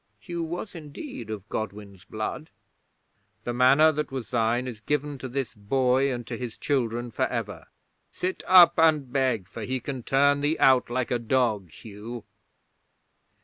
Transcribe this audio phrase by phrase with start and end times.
[0.19, 2.49] (Hugh was indeed of Godwin's blood.)
[3.43, 7.27] "The Manor that was thine is given to this boy and to his children for
[7.27, 7.67] ever.
[8.11, 12.23] Sit up and beg, for he can turn thee out like a dog, Hugh."